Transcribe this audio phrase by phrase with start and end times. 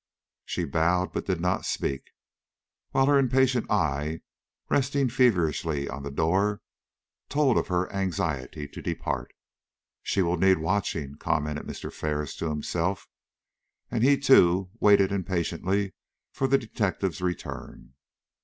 [0.45, 2.09] She bowed, but did not speak;
[2.89, 4.21] while her impatient eye,
[4.67, 6.63] resting feverishly on the door,
[7.29, 9.31] told of her anxiety to depart.
[10.01, 11.93] "She will need watching," commented Mr.
[11.93, 13.07] Ferris to himself,
[13.91, 15.93] and he, too, waited impatiently
[16.31, 17.93] for the detectives' return.